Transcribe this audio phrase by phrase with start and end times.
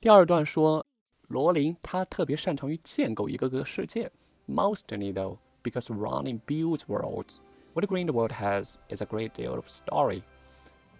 [0.00, 0.84] 第二段说，
[1.28, 4.10] 罗琳他特别擅长于建构一个个世界。
[4.48, 7.38] Mostly though, because running builds worlds.
[7.74, 10.22] What Grindelwald has is a great deal of story.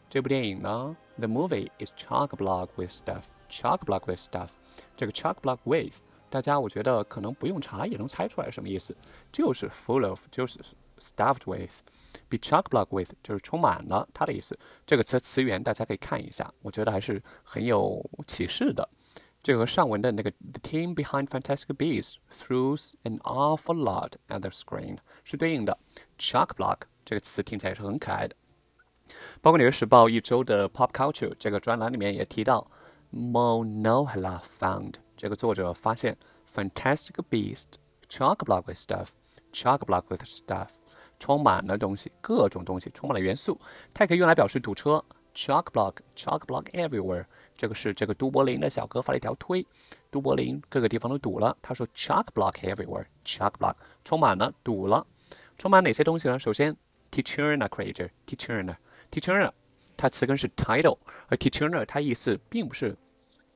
[0.08, 3.24] 这部电影呢，The movie is chock block with stuff.
[3.48, 4.50] Chock block with stuff.
[4.96, 5.98] 这个 chock block with，
[6.31, 8.95] 大家我觉得可能不用查也能猜出来什么意思，
[9.31, 10.57] 就是 full of，就是
[10.99, 11.81] stuffed with。
[12.29, 14.57] be chock block with 就是充满了它的意思。
[14.85, 18.87] 这个词词源大家可以看一下，我觉得还是很有启示的。
[19.43, 25.77] 这和上文的那个 The team behind Fantastic Beasts throws an awful lot at the screen 是对应的。
[26.17, 28.35] chock block 这个词听起来也是很可爱的。
[29.41, 32.67] 包括《纽约时报》一周的 Pop Culture 这个专栏里面也提到
[33.13, 36.17] ，Mo Nohala found 这个作者发现
[36.51, 37.65] Fantastic Beast
[38.09, 40.69] chock block with stuff，chock block with stuff，
[41.19, 43.55] 充满了东西，各种东西，充满了元素。
[43.93, 44.93] 它也可以用来表示堵车
[45.35, 47.23] ，chock block，chock block everywhere。
[47.55, 49.63] 这个是这个都柏林的小哥发了一条推，
[50.09, 51.55] 都柏林各个地方都堵了。
[51.61, 55.05] 他说 chock block everywhere，chock block 充满了，堵了。
[55.59, 56.39] 充满哪些东西呢？
[56.39, 56.75] 首先
[57.11, 58.75] ，Tichurna creature，Tichurna。
[59.11, 59.51] Tichurna，
[59.95, 62.97] 它词根是 title，而 Tichurna 它意思并不是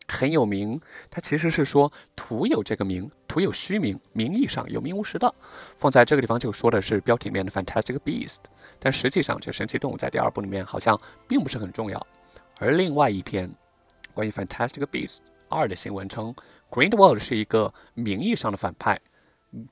[0.08, 5.34] 很有名，它其实是说徒有这个名，徒有虚名，名义上有名无实的。
[5.78, 8.38] 放在这个地方就说的是标题里面的 Fantastic Beast，
[8.80, 12.06] 但实际上这神奇动物在第二部里面好像并不是很重要。
[12.59, 13.50] 而另外一篇
[14.14, 16.34] 关于 Fantastic Beast 二的新闻称
[16.69, 19.00] ，Grindelwald 是一个名义上的反派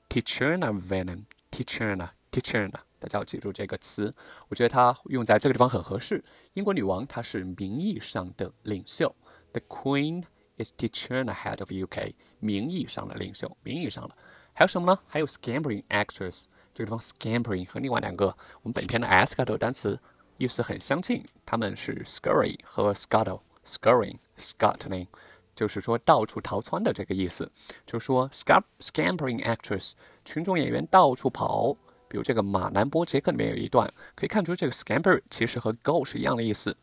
[0.08, 2.80] ，Tichurna venom，Tichurna，Tichurna。
[3.00, 4.14] 大家要记住这个词，
[4.48, 6.24] 我觉得它用在这个地方很合适。
[6.54, 9.14] 英国女王她是名义上的领袖
[9.54, 10.24] ，The Queen
[10.58, 14.14] is the eternal head of UK，名义上的领袖，名义上的。
[14.52, 14.98] 还有什么呢？
[15.08, 18.26] 还有 scampering actress，这个地方 scampering 和另外两个
[18.62, 19.98] 我们本片的 s c a t t l 单词
[20.36, 25.06] 意思很相近，它们是 scurry 和 scuttle，scurrying，scuttling，
[25.56, 27.50] 就是说到处逃窜的这个意思。
[27.86, 29.92] 就是说 scampering actress，
[30.24, 31.76] 群众演员到处跑。
[32.06, 36.76] 比如这个马南波杰克里面有一段，可以看出这个 scamper 其实和 go 是一样的意思。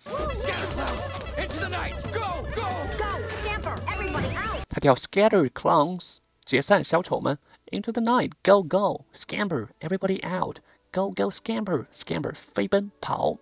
[4.74, 7.38] 他叫 scatter clowns，解散小丑们
[7.72, 13.38] ，into the night，go go，scamper everybody out，go go scamper，scamper 飞奔跑。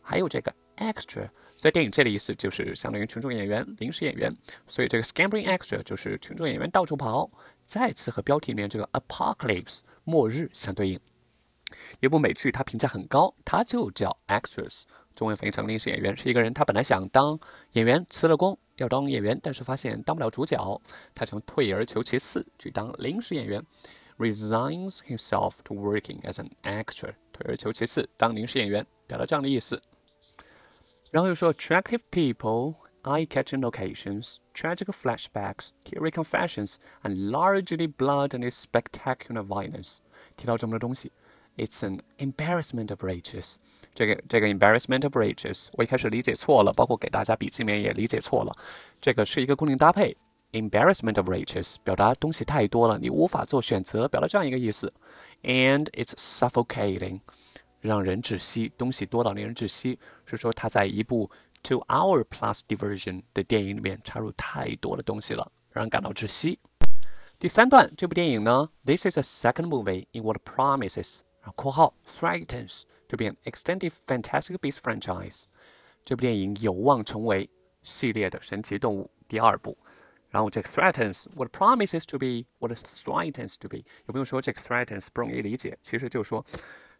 [0.00, 4.32] 还有这个 extra，在电影这里意思就是相当于群众演员、临时演员，
[4.68, 7.28] 所以这个 scampering extra 就是群众演员到处跑。
[7.66, 11.00] 再次和标题里面这个 apocalypse 末日相对应。
[11.98, 14.68] 有部美剧，它评价很高，它就叫《Actress》，
[15.16, 17.38] 中文翻译成临时演员，是一个人，他本来想当
[17.72, 20.81] 演员，辞了工要当演员，但是发现当不了主角，
[21.13, 23.63] 他想退而求其次去当临时演员，
[24.17, 29.81] resigns himself to working as an actor，退而求其次当临时演员，表达这样的意思。
[31.11, 39.99] 然后又说，attractive people。eye-catching locations, tragic flashbacks, teary confessions, and largely blood and spectacular violence。
[40.35, 41.11] 提到这么多东西，
[41.55, 43.57] it's an embarrassment of riches。
[43.94, 48.56] 这个这个 embarrassment of riches，我一开始理解错了，包括给大家笔记里面也理解错了。
[49.00, 50.16] 这个是一个固定搭配
[50.52, 54.92] ，embarrassment of riches 表达东西太多了，你无法做选择，表达这样一个意思。
[55.42, 57.20] And it's suffocating，
[57.80, 61.30] 让人窒息，东西多到令人窒息，是说他在一部
[61.62, 66.58] two hour plus diversion 的电影里面插入太多的东西了，让人感到窒息。
[67.38, 71.20] 第三段，这部电影呢，This is a second movie in what promises
[71.54, 75.45] 括号 threatens to be an extended Fantastic Beasts franchise。
[76.03, 77.49] 这部电影有望成为
[77.81, 79.77] 系列的神奇动物第二部。
[80.29, 83.77] 然后这个 threatens what promises to be what threatens to be。
[84.05, 86.45] 有朋友说这个 threatens 不容易理解，其实就是说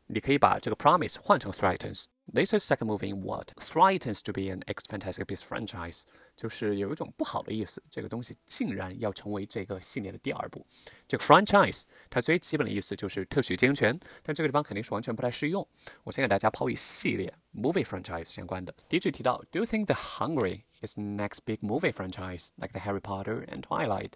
[0.08, 2.06] 你可以把这个 promise 换成 threatens。
[2.34, 6.02] This is second movie in what threatens to be an X Fantastic Beasts franchise，
[6.36, 10.66] 就是有一种不好的意思，这个东西竟然要成为这个系列的第二部。
[11.08, 15.66] 这个 franchise 它最基本的意思就是特许经营权，但这个地方肯定是完全不太适用。
[16.04, 18.74] 我先给大家抛一系列 movie franchise 相关的。
[18.90, 24.14] 第一句提到，Do you think The Hungry is next big movie franchise like the Harry Potter and Twilight？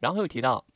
[0.00, 0.66] 然后又提到。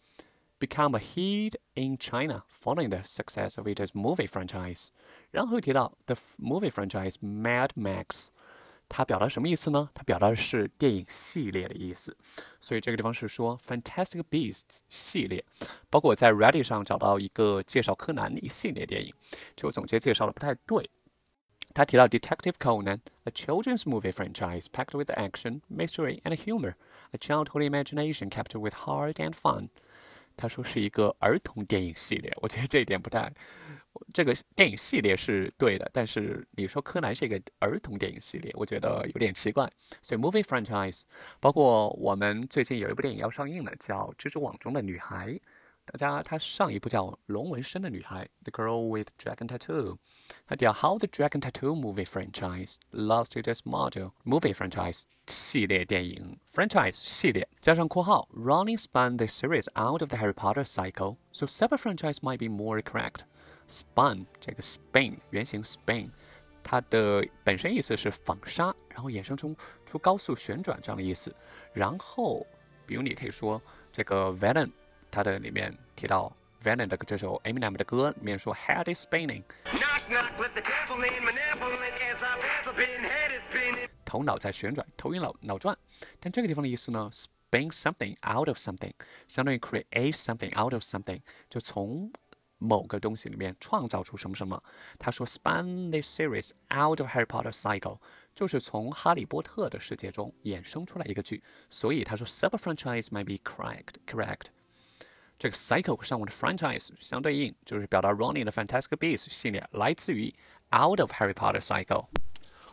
[0.62, 4.88] become a hit in China following the success of its movie franchise。
[5.30, 8.28] 然后又提到 the movie franchise Mad Max，
[8.88, 9.90] 它表达什么意思呢？
[9.94, 12.16] 它表达的是电影系列的意思。
[12.60, 15.44] 所以这个地方是说 Fantastic Beasts 系列，
[15.90, 19.14] 包括我在 Reddit 上找到一个介绍柯南的一系列电影，
[19.54, 20.90] 就总结介绍的不太对。
[21.74, 26.74] 他提到 Detective Conan, a children's movie franchise packed with action, mystery, and humor,
[27.12, 29.68] a childhood imagination captured with heart and fun.
[30.35, 32.31] 他说是一个儿童电影系列。
[32.41, 33.31] 我觉得这一点不太，
[34.13, 39.71] 这个电影系列是对的，但是你说柯南是一个儿童电影系列，我觉得有点奇怪。
[40.01, 41.03] 所以 movie franchise
[41.39, 45.29] 包括我们最近有一部电影要上映了，叫《蜘蛛网中的女孩》。
[45.90, 49.96] 大家，他上一部叫《龙纹身的女孩》（The Girl with Dragon Tattoo），
[50.46, 59.16] 它叫《How the Dragon Tattoo Movie Franchise Lost Its Model Movie Franchise 系列电影 franchise 系列加上括号 Rowling spun
[59.16, 63.20] the series out of the Harry Potter cycle, so separate franchise might be more correct.
[63.66, 66.10] Spun 这个 spin 原型 spin，
[66.62, 69.56] 它的本身意思是纺纱，然后衍生出
[69.86, 71.34] 出高速旋转这样的意思。
[71.72, 72.46] 然后，
[72.84, 74.70] 比如你可以说这个 Venom。
[75.12, 79.42] 它的里面提到 Venom 的这首 Eminem 的歌里面说 Head is spinning，
[84.04, 85.76] 头脑在旋转，头晕脑脑转。
[86.20, 88.92] 但这个地方的意思呢，spin something out of something，
[89.28, 92.12] 相当于 create something out of something，就从
[92.58, 94.60] 某个东西里面创造出什么什么。
[94.98, 97.98] 他说 spun this series out of Harry Potter cycle，
[98.34, 101.42] 就是从哈利波特的世界中衍生出来一个剧。
[101.70, 104.46] 所以他说 sub franchise might be correct correct。
[105.39, 110.33] 这个 cycle 和上我的 franchise 相对应就是表达 Ronnie 的 Fantastic Beasts 系列来自于
[110.71, 112.05] Out of Harry Potter cycle。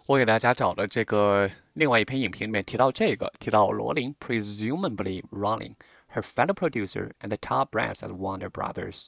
[0.07, 5.75] 我给大家找的这个另外一篇影评里面提到这个，提到罗琳 presumably Rowling,
[6.15, 9.07] her fellow producer and the top brass at Warner Brothers。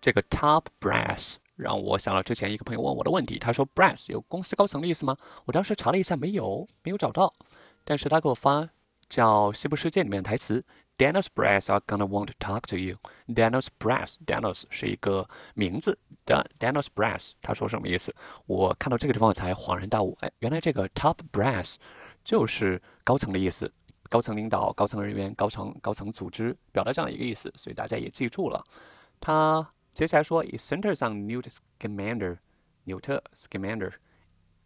[0.00, 5.16] 这个 top brass 让我想到之前一个朋友问我的问题，他说 brass 有公司高层的意思吗？
[5.44, 7.34] 我当时查了一下，没有，没有找到。
[7.84, 8.68] 但是他给我发
[9.08, 10.64] 叫《西部世界》里面的台词。
[10.98, 12.96] Daniel's brass are gonna want to talk to you.
[13.28, 15.96] Daniel's brass，Daniel's 是一个名字
[16.26, 18.12] 的 Daniel's brass，他说什么意思？
[18.46, 21.76] 我看到这个地方我才恍然大悟，哎，原来这个 top brass
[22.24, 23.70] 就是高层的意思，
[24.10, 28.60] 高层领导、高层人员、高层高层组织，表达这样一个意思，所以大家也记住了。
[29.20, 31.48] 他接下来说，It centers on Newt
[31.78, 32.38] Scamander，
[32.82, 33.92] 纽特 Scamander，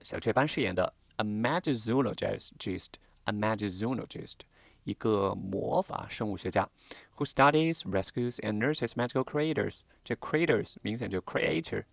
[0.01, 4.37] 小雀斑饰演的 a magzoologist，a magzoologist。
[4.85, 6.69] 一个魔法生物学家
[7.17, 9.81] ，who studies, rescues and nurses magical creators。
[10.05, 11.85] 这 creators 明显就 creator。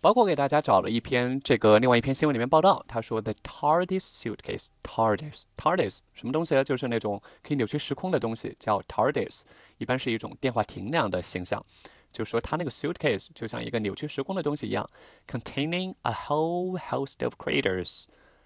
[0.00, 6.62] 包括给大家找了一篇这个另外一篇新闻里面报道，他说 the TARDIS suitcase，TARDIS，TARDIS 什么东西呢？
[6.62, 9.44] 就是那种可以扭曲时空的东西，叫 TARDIS，
[9.78, 11.64] 一般是一种电话亭那样的形象。
[12.12, 14.86] 就是说它那个 suitcase 就像一个扭曲时空的东西一样
[15.26, 18.04] ，containing a whole host of creators,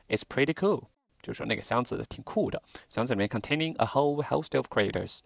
[0.09, 0.85] is pretty cool。
[1.23, 5.21] 就是说那个箱子挺酷的，箱子里面 containing a whole host of craters，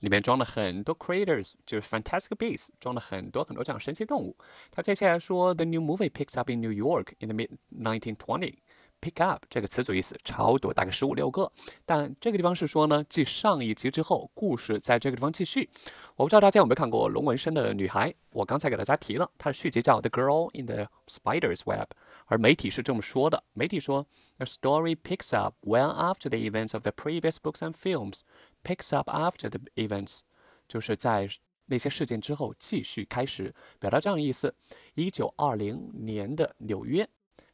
[0.00, 4.36] 里面装了很多 craters，就是 fantastic beasts，装了很多很多这样神奇动物。
[4.70, 8.54] 他接下来说，the new movie picks up in New York in the mid 1920。
[9.00, 11.50] Pick up 这个词组意思超多，大概十五六个。
[11.84, 15.68] 但这个地方是说呢，继上一集之后，故事在这个地方继续。
[16.16, 21.92] 我不知道大家有没有看过龙纹身的女孩，我刚才给大家提了，它的续集叫 The Girl in the Spider's Web。
[22.26, 24.06] 而媒体是这么说的：媒体说
[24.36, 28.20] ，The story picks up well after the events of the previous books and films.
[28.62, 30.20] Picks up after the events，
[30.68, 31.26] 就是在
[31.66, 34.54] 那些事件之后继续开始，表达这样的意思。
[34.94, 37.08] 一九二零年的纽约，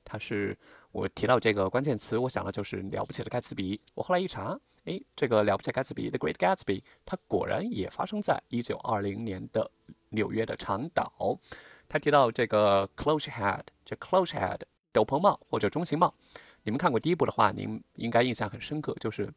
[0.05, 0.59] 它是
[0.97, 3.79] 我提到这个关键词，我想的就是了不起的盖茨比。
[3.93, 9.71] 我后来一查，诶，这个了不起盖茨比 （The Great Gatsby） 它果然也发生在一九二零年的
[10.09, 11.39] 纽约的长岛。
[11.87, 14.59] 他提到这个 close head，这 close head
[14.91, 16.15] 斗篷帽或者中型帽，
[16.63, 19.31] 你们看过第一部的话，您应该印象很深刻，就是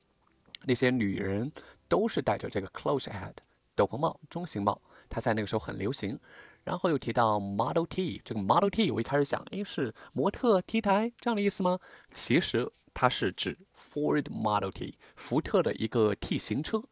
[0.64, 1.52] 那些女人
[1.90, 3.34] 都是戴着这个 close head
[3.76, 6.18] 斗篷帽、中型帽，它在那个时候很流行。
[6.64, 11.80] 然后又提到 Model T，这个 Model T 我一开始想，哎，是模特 T 台这样的意思吗？
[12.12, 16.84] 其实它是指 Ford Model T，福特的一个 T 型车。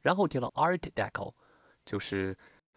[0.00, 1.34] 然后提到 Art Deco，
[1.84, 2.36] 就是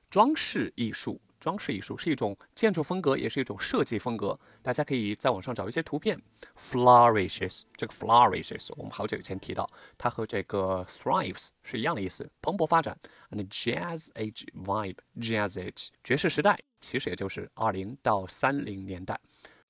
[0.10, 1.22] 装饰艺术。
[1.42, 4.40] 装饰艺术是一种建筑风格，也是一种设计风格。
[4.62, 6.18] 大家可以在网上找一些图片。
[6.56, 12.98] Flourishes，这个 flourishes 我们好久以前提到，它和这个 thrives 是一样的意思，蓬勃发展。
[13.32, 19.20] And jazz age vibe，jazz age 爵士时代，其实也就是二零到三零年代，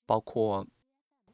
[0.05, 0.67] 包括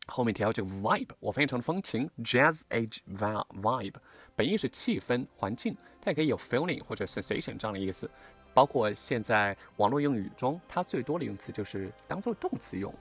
[0.05, 2.09] 后面提到这个 vibe，我翻译成风情。
[2.19, 3.95] Jazz age vibe vibe
[4.35, 8.09] 本意是气氛、环境，它也可以有 feeling 或者 sensation 这样的意思。
[8.57, 12.91] 包括现在网络用语中，它最多的用词就是当做动词用。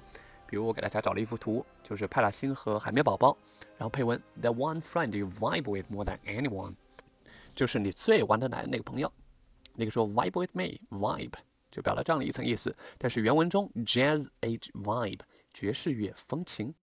[0.46, 3.34] 比如我给大家找了一幅图，就是派大星和海绵宝宝，
[3.78, 6.74] 然后配文 The one friend you vibe with more than anyone，
[7.56, 9.10] 就是你最玩得来的那个朋友。
[9.72, 11.32] 那个说 vibe with me，vibe
[11.70, 12.76] 就表达这样的一层意思。
[12.98, 15.20] 但是原文中 jazz age vibe
[15.54, 16.74] 爵士乐风情。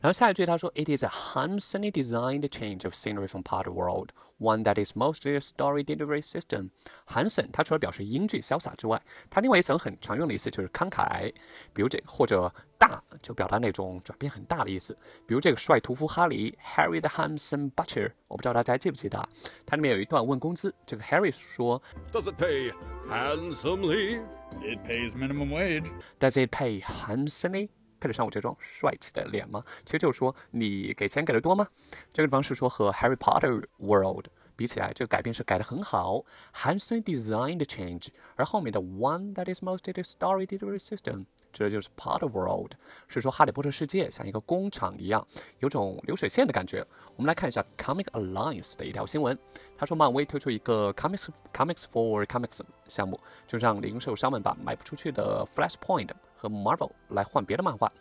[0.00, 5.34] 然后下一句他说，It is a handsomely designed change of scenery from part world, one that is mostly
[5.34, 6.70] a story delivery system.
[7.06, 11.30] Handsome，它除了表示英俊潇洒之外，它另外一层很常用的意思就是慷慨，
[11.74, 14.96] 比如这或者大，就表达那种转变很大的意思。
[15.26, 19.28] 比如这个帅屠夫哈利，Harry the handsome butcher，我不知道大家记不记得，
[19.66, 22.72] 它里面有一段问工资，这个 Harry 说，Does it pay
[23.06, 24.22] handsomely?
[24.62, 25.90] It pays minimum wage.
[26.18, 27.68] Does it pay handsomely?
[28.00, 29.62] 配得上我这张帅气的脸吗？
[29.84, 31.68] 其实就是说你给钱给的多吗？
[32.12, 34.26] 这个地方是说和 Harry Potter World
[34.56, 38.08] 比起来，这个改编是改得很好，handsomely designed change。
[38.36, 42.72] 而后面的 one that is mostly the story delivery system，这就是 Potter World，
[43.08, 45.26] 是说哈利波特世界像一个工厂一样，
[45.60, 46.86] 有种流水线的感觉。
[47.16, 49.38] 我们来看一下 Comic Alliance 的一条新闻，
[49.78, 56.10] 他说漫威推出一个 Comics Comics for Comics 项目，就让零售商们把卖不出去的 Flashpoint。
[56.40, 57.92] 和 Marvel 来换别的漫画。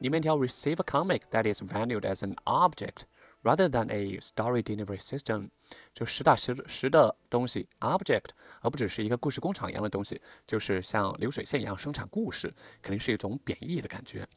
[0.00, 3.04] 里面条 receive a comic that is valued as an object
[3.42, 5.48] rather than a story delivery system，
[5.94, 8.26] 就实打实实的东西 object，
[8.60, 14.28] 而不只是一个故事工厂一样的东西，就是像流水线一样生产故事，肯定是一种贬义的感觉。